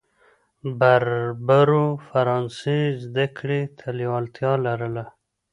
[0.79, 5.05] بربرو فرانسې زده کړې ته لېوالتیا لرله.